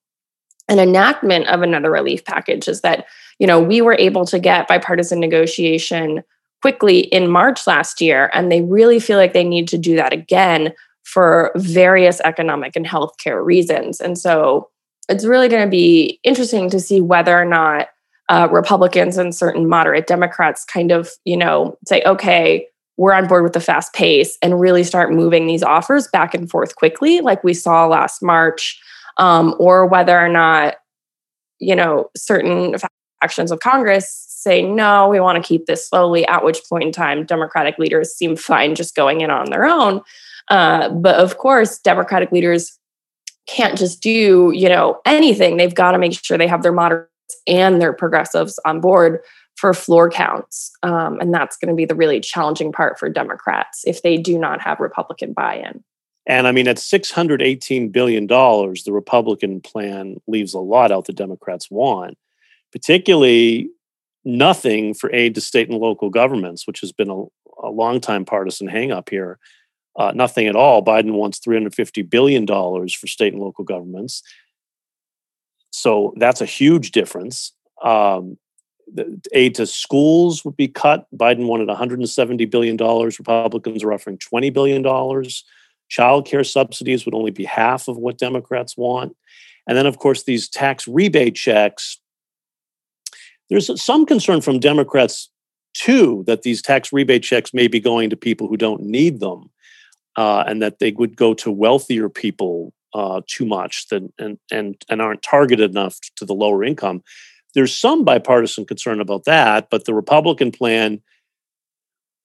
and 0.68 0.78
enactment 0.78 1.49
of 1.49 1.62
another 1.62 1.90
relief 1.90 2.25
package 2.25 2.68
is 2.68 2.82
that, 2.82 3.06
you 3.38 3.47
know, 3.47 3.61
we 3.61 3.82
were 3.82 3.97
able 3.99 4.25
to 4.26 4.38
get 4.38 4.68
bipartisan 4.68 5.18
negotiation 5.18 6.23
quickly 6.62 7.00
in 7.00 7.31
March 7.31 7.66
last 7.66 8.00
year, 8.00 8.31
and 8.33 8.50
they 8.50 8.62
really 8.62 9.00
feel 9.00 9.19
like 9.19 9.33
they 9.33 9.45
need 9.45 9.69
to 9.69 9.76
do 9.76 9.97
that 9.97 10.12
again 10.12 10.73
for 11.04 11.50
various 11.57 12.21
economic 12.21 12.76
and 12.76 12.87
healthcare 12.87 13.45
reasons. 13.45 14.00
And 14.00 14.16
so 14.16 14.71
it's 15.09 15.25
really 15.25 15.49
going 15.49 15.64
to 15.64 15.71
be 15.71 16.21
interesting 16.23 16.71
to 16.71 16.81
see 16.81 17.00
whether 17.00 17.38
or 17.38 17.45
not 17.45 17.88
uh, 18.28 18.49
Republicans 18.50 19.19
and 19.19 19.35
certain 19.35 19.69
moderate 19.69 20.07
Democrats 20.07 20.64
kind 20.64 20.92
of, 20.92 21.11
you 21.25 21.37
know, 21.37 21.76
say, 21.87 22.02
okay, 22.07 22.66
we're 22.97 23.12
on 23.12 23.26
board 23.26 23.42
with 23.42 23.52
the 23.52 23.61
fast 23.61 23.92
pace 23.92 24.38
and 24.40 24.61
really 24.61 24.85
start 24.85 25.12
moving 25.12 25.47
these 25.47 25.62
offers 25.62 26.07
back 26.09 26.35
and 26.35 26.49
forth 26.49 26.76
quickly, 26.76 27.21
like 27.21 27.42
we 27.42 27.52
saw 27.52 27.87
last 27.87 28.23
March, 28.23 28.81
um, 29.19 29.54
or 29.59 29.87
whether 29.87 30.19
or 30.19 30.28
not, 30.28 30.76
you 31.59 31.75
know, 31.75 32.11
certain 32.16 32.76
factions 33.21 33.50
of 33.50 33.61
Congress 33.61 34.31
say, 34.42 34.62
no, 34.62 35.08
we 35.08 35.20
want 35.20 35.42
to 35.42 35.46
keep 35.46 35.66
this 35.66 35.88
slowly, 35.88 36.26
at 36.26 36.44
which 36.44 36.61
point 36.68 36.84
in 36.84 36.92
time, 36.92 37.25
Democratic 37.25 37.78
leaders 37.78 38.14
seem 38.14 38.37
fine 38.37 38.75
just 38.75 38.94
going 38.94 39.20
in 39.20 39.30
on 39.30 39.50
their 39.50 39.64
own. 39.64 40.02
Uh, 40.49 40.88
but 40.90 41.16
of 41.16 41.38
course, 41.38 41.78
Democratic 41.78 42.32
leaders 42.32 42.78
can't 43.46 43.78
just 43.78 44.02
do, 44.02 44.52
you 44.54 44.68
know, 44.68 45.00
anything. 45.06 45.56
They've 45.56 45.75
got 45.75 45.92
to 45.92 45.99
make 45.99 46.12
sure 46.12 46.38
they 46.38 46.46
have 46.46 46.62
their 46.62 46.72
moderates 46.72 47.08
and 47.46 47.80
their 47.80 47.92
progressives 47.92 48.58
on 48.64 48.80
board 48.80 49.20
for 49.56 49.75
floor 49.75 50.11
counts. 50.11 50.72
Um, 50.82 51.20
and 51.20 51.32
that's 51.32 51.56
going 51.56 51.68
to 51.68 51.75
be 51.75 51.84
the 51.84 51.94
really 51.94 52.20
challenging 52.20 52.72
part 52.72 52.99
for 52.99 53.08
Democrats 53.08 53.82
if 53.84 54.02
they 54.02 54.16
do 54.16 54.38
not 54.38 54.61
have 54.61 54.80
Republican 54.80 55.32
buy 55.32 55.56
in. 55.56 55.84
And 56.26 56.46
I 56.46 56.52
mean, 56.52 56.68
at 56.68 56.76
$618 56.76 57.90
billion, 57.90 58.26
the 58.26 58.92
Republican 58.92 59.61
plan 59.61 60.20
leaves 60.26 60.54
a 60.54 60.61
lot 60.61 60.92
out 60.92 61.06
the 61.06 61.12
Democrats 61.12 61.70
want, 61.70 62.16
particularly 62.70 63.70
nothing 64.24 64.94
for 64.94 65.12
aid 65.12 65.34
to 65.34 65.40
state 65.40 65.68
and 65.68 65.78
local 65.78 66.10
governments, 66.10 66.66
which 66.66 66.80
has 66.80 66.92
been 66.92 67.10
a, 67.10 67.24
a 67.62 67.70
long 67.70 68.00
time 68.00 68.24
partisan 68.24 68.68
hangup 68.68 69.08
here 69.08 69.38
uh, 69.96 70.12
nothing 70.14 70.46
at 70.46 70.56
all. 70.56 70.84
Biden 70.84 71.12
wants 71.12 71.38
$350 71.40 72.08
billion 72.08 72.46
for 72.46 73.06
state 73.06 73.32
and 73.32 73.42
local 73.42 73.64
governments. 73.64 74.22
So 75.70 76.14
that's 76.16 76.40
a 76.40 76.46
huge 76.46 76.92
difference. 76.92 77.52
Um, 77.82 78.38
aid 79.32 79.54
to 79.56 79.66
schools 79.66 80.44
would 80.44 80.56
be 80.56 80.68
cut. 80.68 81.06
Biden 81.14 81.46
wanted 81.46 81.68
$170 81.68 82.50
billion. 82.50 82.76
Republicans 82.76 83.84
are 83.84 83.92
offering 83.92 84.18
$20 84.18 84.52
billion. 84.52 85.24
Child 85.88 86.26
care 86.26 86.44
subsidies 86.44 87.04
would 87.04 87.14
only 87.14 87.30
be 87.30 87.44
half 87.44 87.88
of 87.88 87.96
what 87.96 88.18
Democrats 88.18 88.76
want. 88.76 89.16
And 89.66 89.76
then, 89.76 89.86
of 89.86 89.98
course, 89.98 90.24
these 90.24 90.48
tax 90.48 90.88
rebate 90.88 91.34
checks. 91.34 92.00
There's 93.50 93.82
some 93.82 94.06
concern 94.06 94.40
from 94.40 94.61
Democrats, 94.61 95.30
too, 95.75 96.25
that 96.26 96.42
these 96.42 96.62
tax 96.62 96.92
rebate 96.92 97.22
checks 97.22 97.52
may 97.52 97.68
be 97.68 97.80
going 97.80 98.11
to 98.11 98.16
people 98.16 98.49
who 98.49 98.56
don't 98.56 98.82
need 98.82 99.20
them 99.20 99.50
uh, 100.16 100.44
and 100.46 100.62
that 100.62 100.78
they 100.78 100.92
would 100.92 101.16
go 101.16 101.34
to 101.34 101.50
wealthier 101.50 102.08
people 102.08 102.72
uh, 102.94 103.22
too 103.26 103.46
much 103.46 103.88
than, 103.88 104.12
and, 104.18 104.38
and, 104.50 104.76
and 104.88 105.00
aren't 105.00 105.22
targeted 105.22 105.70
enough 105.70 105.99
to 106.16 106.25
the 106.25 106.34
lower 106.34 106.62
income. 106.62 107.02
There's 107.54 107.75
some 107.75 108.04
bipartisan 108.04 108.66
concern 108.66 109.00
about 109.00 109.25
that, 109.25 109.68
but 109.70 109.84
the 109.84 109.94
Republican 109.94 110.52
plan 110.52 111.00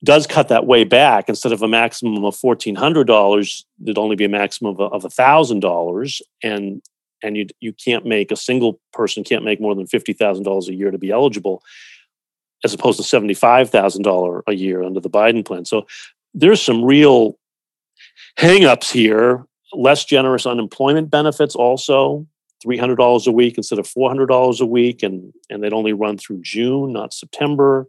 does 0.04 0.28
cut 0.28 0.50
that 0.50 0.66
way 0.66 0.84
back. 0.84 1.28
Instead 1.28 1.52
of 1.52 1.62
a 1.62 1.68
maximum 1.68 2.24
of 2.24 2.36
$1,400, 2.36 3.64
there'd 3.80 3.98
only 3.98 4.16
be 4.16 4.26
a 4.26 4.30
maximum 4.30 4.80
of, 4.80 4.94
of 4.94 5.04
$1,000. 5.04 6.22
And 6.44 6.82
and 7.24 7.38
you 7.38 7.48
you 7.60 7.74
can't 7.74 8.06
make 8.06 8.32
a 8.32 8.36
single 8.36 8.80
person 8.94 9.24
can't 9.24 9.44
make 9.44 9.62
more 9.62 9.76
than 9.76 9.88
fifty 9.88 10.14
thousand 10.14 10.44
dollars 10.44 10.70
a 10.70 10.74
year 10.74 10.92
to 10.92 10.98
be 10.98 11.12
eligible, 11.12 11.64
as 12.64 12.74
opposed 12.74 12.98
to 12.98 13.04
seventy 13.04 13.34
five 13.34 13.70
thousand 13.70 14.04
dollar 14.04 14.44
a 14.48 14.54
year 14.54 14.84
under 14.84 15.00
the 15.00 15.10
Biden 15.10 15.46
plan. 15.46 15.66
So 15.66 15.86
there's 16.34 16.62
some 16.62 16.84
real 16.84 17.38
hangups 18.38 18.92
here 18.92 19.46
less 19.74 20.06
generous 20.06 20.46
unemployment 20.46 21.10
benefits 21.10 21.56
also 21.56 22.26
$300 22.66 23.28
a 23.28 23.32
week 23.32 23.58
instead 23.58 23.80
of 23.80 23.88
$400 23.88 24.60
a 24.60 24.66
week 24.66 25.04
and 25.04 25.34
and 25.50 25.64
they'd 25.64 25.74
only 25.74 25.94
run 25.94 26.18
through 26.18 26.42
june 26.42 26.94
not 26.94 27.14
september. 27.14 27.88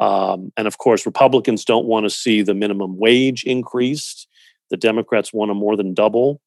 Um, 0.00 0.52
and 0.56 0.66
of 0.66 0.78
course 0.78 1.06
republicans 1.06 1.64
don't 1.64 1.86
want 1.86 2.04
to 2.04 2.10
see 2.10 2.42
the 2.42 2.54
minimum 2.54 2.98
wage 2.98 3.44
increased. 3.44 4.28
The 4.70 4.76
democrats 4.76 5.32
want 5.32 5.50
to 5.50 5.54
more 5.54 5.76
than 5.76 5.94
double 5.94 6.40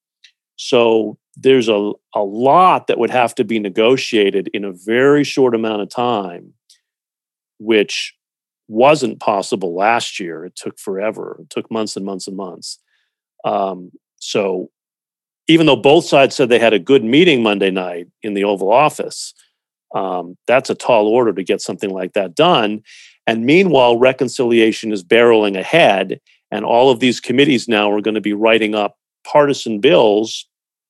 so 0.55 1.17
there's 1.35 1.69
a, 1.69 1.93
a 2.13 2.21
lot 2.21 2.87
that 2.87 2.97
would 2.97 3.09
have 3.09 3.33
to 3.35 3.43
be 3.43 3.59
negotiated 3.59 4.49
in 4.53 4.65
a 4.65 4.71
very 4.71 5.23
short 5.23 5.55
amount 5.55 5.81
of 5.81 5.89
time 5.89 6.53
which 7.61 8.15
wasn't 8.67 9.19
possible 9.19 9.75
last 9.75 10.19
year. 10.19 10.45
It 10.45 10.55
took 10.55 10.79
forever. 10.79 11.37
It 11.41 11.49
took 11.51 11.69
months 11.69 11.95
and 11.95 12.05
months 12.05 12.27
and 12.27 12.35
months. 12.35 12.79
Um, 13.45 13.91
so 14.17 14.71
even 15.47 15.67
though 15.67 15.75
both 15.75 16.05
sides 16.05 16.35
said 16.35 16.49
they 16.49 16.57
had 16.57 16.73
a 16.73 16.79
good 16.79 17.03
meeting 17.03 17.43
Monday 17.43 17.69
night 17.69 18.07
in 18.23 18.33
the 18.33 18.45
Oval 18.45 18.71
Office, 18.71 19.33
um, 19.93 20.37
that's 20.47 20.69
a 20.69 20.75
tall 20.75 21.07
order 21.07 21.33
to 21.33 21.43
get 21.43 21.61
something 21.61 21.91
like 21.91 22.13
that 22.13 22.33
done. 22.33 22.81
And 23.27 23.45
meanwhile, 23.45 23.97
reconciliation 23.97 24.91
is 24.91 25.03
barreling 25.03 25.59
ahead, 25.59 26.19
and 26.49 26.65
all 26.65 26.89
of 26.89 26.99
these 26.99 27.19
committees 27.19 27.67
now 27.67 27.91
are 27.91 28.01
going 28.01 28.15
to 28.15 28.21
be 28.21 28.33
writing 28.33 28.73
up 28.73 28.97
partisan 29.23 29.79
bills 29.79 30.47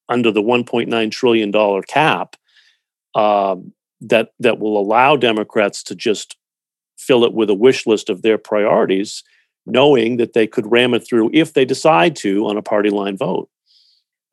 under 0.10 0.32
the 0.32 0.42
1.9 0.42 1.12
trillion 1.12 1.52
dollar 1.52 1.82
cap 1.84 2.36
um, 3.16 3.74
that 4.02 4.32
that 4.40 4.60
will 4.60 4.80
allow 4.80 5.16
Democrats 5.16 5.84
to 5.84 5.96
just 5.96 6.38
fill 6.98 7.24
it 7.24 7.34
with 7.34 7.50
a 7.50 7.56
wish 7.56 7.88
list 7.88 8.10
of 8.10 8.22
their 8.22 8.38
priorities 8.38 9.24
knowing 9.66 10.18
that 10.18 10.34
they 10.34 10.48
could 10.48 10.72
ram 10.72 10.94
it 10.94 11.08
through 11.08 11.30
if 11.34 11.54
they 11.54 11.66
decide 11.66 12.16
to 12.16 12.48
on 12.48 12.58
a 12.58 12.62
party 12.62 12.90
line 12.90 13.18
vote. 13.18 13.50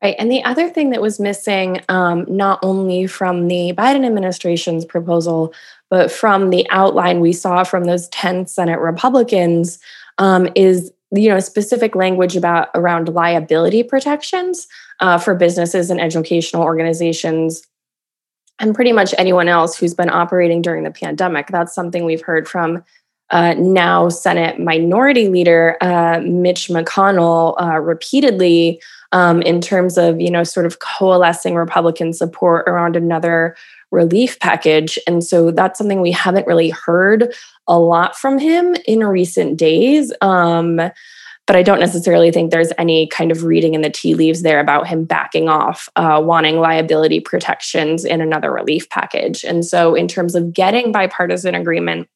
Right. 0.03 0.15
And 0.19 0.31
the 0.31 0.45
other 0.45 0.69
thing 0.69 0.91
that 0.91 1.03
was 1.03 1.19
missing, 1.19 1.81
um, 1.89 2.25
not 2.29 2.61
only 2.63 3.09
from 3.09 3.49
the 3.49 3.75
Biden 3.77 4.07
administration's 4.07 4.85
proposal, 4.85 5.53
but 5.91 6.13
from 6.13 6.51
the 6.51 6.67
outline 6.71 7.21
we 7.21 7.33
saw 7.33 7.65
from 7.65 7.85
those 7.85 8.09
10 8.09 8.47
Senate 8.47 8.79
Republicans, 8.79 9.81
um, 10.19 10.49
is 10.55 10.93
you 11.11 11.29
know 11.29 11.41
specific 11.41 11.95
language 11.95 12.37
about 12.37 12.69
around 12.75 13.09
liability 13.09 13.83
protections 13.83 14.67
uh, 15.01 15.19
for 15.19 15.35
businesses 15.35 15.91
and 15.91 16.01
educational 16.01 16.63
organizations 16.63 17.63
and 18.59 18.75
pretty 18.75 18.93
much 18.93 19.15
anyone 19.19 19.49
else 19.49 19.79
who's 19.79 19.95
been 19.95 20.11
operating 20.11 20.61
during 20.61 20.83
the 20.83 20.91
pandemic. 20.91 21.47
That's 21.47 21.75
something 21.75 22.05
we've 22.05 22.23
heard 22.23 22.49
from 22.49 22.85
uh, 23.31 23.55
now 23.59 24.09
senate 24.09 24.59
minority 24.59 25.29
leader 25.29 25.77
uh, 25.83 26.19
mitch 26.25 26.69
mcconnell 26.69 27.61
uh, 27.61 27.79
repeatedly 27.79 28.81
um, 29.13 29.43
in 29.43 29.61
terms 29.61 29.99
of 29.99 30.19
you 30.19 30.31
know 30.31 30.45
sort 30.45 30.65
of 30.65 30.79
coalescing 30.79 31.55
republican 31.55 32.15
support 32.15 32.67
around 32.67 32.97
another 32.97 33.55
relief 33.91 34.39
package. 34.39 34.99
And 35.07 35.25
so 35.25 35.51
that's 35.51 35.79
something 35.79 36.01
we 36.01 36.13
haven't 36.13 36.47
really 36.47 36.71
heard 36.71 37.35
a 37.69 37.79
lot 37.79 38.17
from 38.17 38.39
him 38.39 38.75
in 38.87 39.01
recent 39.01 39.57
days 39.57 40.13
um, 40.21 40.77
but 41.47 41.57
i 41.57 41.63
don't 41.63 41.81
necessarily 41.81 42.31
think 42.31 42.51
there's 42.51 42.73
any 42.79 43.07
kind 43.09 43.31
of 43.31 43.45
reading 43.45 43.75
in 43.75 43.83
the 43.83 43.91
tea 43.91 44.15
leaves 44.15 44.43
there 44.43 44.61
about 44.61 44.87
him 44.87 45.05
backing 45.05 45.49
off 45.49 45.89
uh, 45.97 46.21
wanting 46.23 46.59
liability 46.59 47.21
protections 47.21 48.05
in 48.05 48.21
another 48.21 48.53
relief 48.53 48.89
package. 48.91 49.45
And 49.45 49.65
so 49.65 49.95
in 49.95 50.09
terms 50.09 50.35
of 50.35 50.53
getting 50.53 50.93
bipartisan 50.93 51.55
agreement 51.55 52.09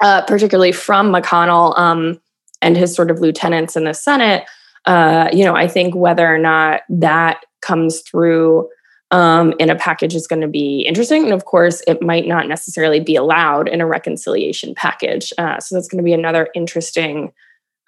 uh, 0.00 0.22
particularly 0.22 0.72
from 0.72 1.12
mcconnell 1.12 1.78
um, 1.78 2.20
and 2.60 2.76
his 2.76 2.94
sort 2.94 3.10
of 3.10 3.20
lieutenants 3.20 3.76
in 3.76 3.84
the 3.84 3.94
senate 3.94 4.44
uh, 4.84 5.28
you 5.32 5.44
know, 5.44 5.54
I 5.54 5.68
think 5.68 5.94
whether 5.94 6.26
or 6.26 6.38
not 6.38 6.82
that 6.88 7.44
comes 7.60 8.00
through 8.00 8.68
um, 9.12 9.52
in 9.60 9.68
a 9.70 9.76
package 9.76 10.14
is 10.14 10.26
going 10.26 10.40
to 10.40 10.48
be 10.48 10.80
interesting. 10.80 11.24
And 11.24 11.34
of 11.34 11.44
course, 11.44 11.82
it 11.86 12.02
might 12.02 12.26
not 12.26 12.48
necessarily 12.48 12.98
be 12.98 13.14
allowed 13.14 13.68
in 13.68 13.80
a 13.80 13.86
reconciliation 13.86 14.74
package. 14.74 15.32
Uh, 15.36 15.60
so 15.60 15.74
that's 15.74 15.86
going 15.86 16.02
to 16.02 16.04
be 16.04 16.14
another 16.14 16.48
interesting 16.54 17.32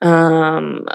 um, 0.02 0.86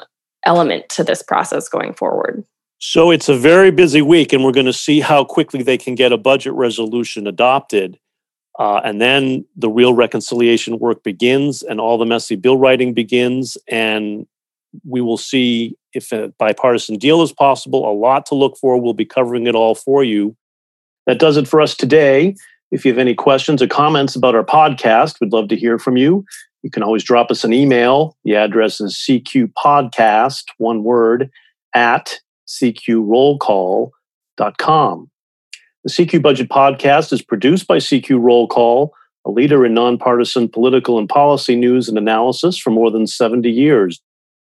element 0.46 0.88
to 0.90 1.04
this 1.04 1.24
process 1.24 1.68
going 1.68 1.94
forward. 1.94 2.46
So 2.78 3.12
it's 3.12 3.28
a 3.28 3.36
very 3.36 3.72
busy 3.72 4.02
week, 4.02 4.32
and 4.32 4.44
we're 4.44 4.54
going 4.54 4.66
to 4.68 4.72
see 4.72 5.02
how 5.02 5.26
quickly 5.26 5.64
they 5.64 5.78
can 5.78 5.96
get 5.96 6.14
a 6.14 6.18
budget 6.18 6.54
resolution 6.54 7.28
adopted. 7.28 8.00
Uh, 8.58 8.82
and 8.84 9.02
then 9.02 9.46
the 9.56 9.70
real 9.70 9.94
reconciliation 9.94 10.80
work 10.80 11.04
begins, 11.04 11.64
and 11.64 11.82
all 11.82 11.98
the 11.98 12.06
messy 12.06 12.36
bill 12.36 12.58
writing 12.58 12.94
begins. 12.94 13.58
And 13.68 14.28
we 14.88 15.02
will 15.02 15.18
see 15.18 15.76
if 15.94 16.12
a 16.12 16.34
bipartisan 16.40 16.98
deal 16.98 17.22
is 17.22 17.32
possible. 17.32 17.90
A 17.90 17.94
lot 17.94 18.26
to 18.28 18.36
look 18.36 18.58
for. 18.58 18.80
We'll 18.80 18.94
be 18.94 19.06
covering 19.06 19.48
it 19.48 19.56
all 19.56 19.76
for 19.76 20.04
you. 20.04 20.36
That 21.08 21.20
does 21.20 21.38
it 21.38 21.48
for 21.48 21.62
us 21.62 21.76
today. 21.76 22.36
If 22.72 22.86
you 22.86 22.92
have 22.92 23.00
any 23.00 23.16
questions 23.16 23.62
or 23.62 23.68
comments 23.68 24.16
about 24.16 24.36
our 24.36 24.44
podcast, 24.44 25.20
we'd 25.20 25.34
love 25.34 25.48
to 25.50 25.56
hear 25.56 25.80
from 25.80 25.98
you. 25.98 26.24
You 26.62 26.70
can 26.70 26.84
always 26.84 27.04
drop 27.04 27.32
us 27.32 27.44
an 27.44 27.54
email. 27.54 28.16
The 28.26 28.36
address 28.36 28.80
is 28.82 28.96
cqpodcast, 28.96 30.44
one 30.58 30.84
word, 30.84 31.32
at 31.74 32.20
cqrollcall.com. 32.48 35.10
The 35.86 35.90
CQ 35.90 36.22
Budget 36.22 36.50
Podcast 36.50 37.14
is 37.14 37.22
produced 37.22 37.66
by 37.66 37.78
CQ 37.78 38.22
Roll 38.22 38.48
Call, 38.48 38.94
a 39.26 39.32
leader 39.32 39.66
in 39.66 39.74
nonpartisan 39.74 40.50
political 40.50 41.00
and 41.00 41.08
policy 41.08 41.56
news 41.56 41.88
and 41.88 41.98
analysis 41.98 42.58
for 42.58 42.70
more 42.70 42.92
than 42.92 43.08
70 43.08 43.50
years. 43.50 44.02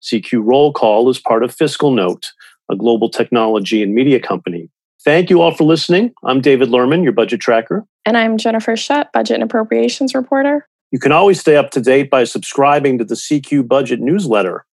CQ 0.03 0.41
Roll 0.43 0.74
Call 0.74 1.10
is 1.10 1.19
part 1.19 1.43
of 1.43 1.55
Fiscal 1.55 1.91
Note, 1.91 2.31
a 2.69 2.75
global 2.75 3.10
technology 3.10 3.81
and 3.81 3.95
media 3.95 4.19
company. 4.19 4.69
Thank 5.03 5.29
you 5.29 5.41
all 5.41 5.53
for 5.53 5.63
listening. 5.63 6.13
I'm 6.24 6.41
David 6.41 6.69
Lerman, 6.69 7.03
your 7.03 7.13
budget 7.13 7.39
tracker. 7.39 7.86
And 8.05 8.17
I'm 8.17 8.38
Jennifer 8.38 8.75
Shutt, 8.75 9.12
budget 9.13 9.36
and 9.36 9.43
appropriations 9.43 10.13
reporter. 10.13 10.67
You 10.91 11.00
can 11.00 11.12
always 11.12 11.39
stay 11.39 11.55
up 11.55 11.72
to 11.72 11.81
date 11.81 12.09
by 12.09 12.25
subscribing 12.25 12.98
to 12.98 13.05
the 13.05 13.16
CQ 13.16 13.68
Budget 13.68 14.00
newsletter. 14.00 14.66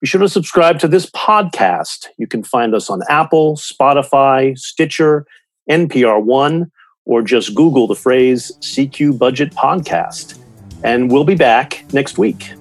Be 0.00 0.08
sure 0.08 0.20
to 0.20 0.28
subscribe 0.28 0.80
to 0.80 0.88
this 0.88 1.08
podcast. 1.10 2.08
You 2.18 2.26
can 2.26 2.42
find 2.42 2.74
us 2.74 2.90
on 2.90 3.02
Apple, 3.08 3.56
Spotify, 3.56 4.58
Stitcher, 4.58 5.26
NPR 5.70 6.22
One, 6.22 6.72
or 7.04 7.22
just 7.22 7.54
Google 7.54 7.86
the 7.86 7.94
phrase 7.94 8.50
CQ 8.60 9.16
Budget 9.16 9.52
Podcast. 9.52 10.38
And 10.82 11.10
we'll 11.10 11.24
be 11.24 11.36
back 11.36 11.84
next 11.92 12.18
week. 12.18 12.52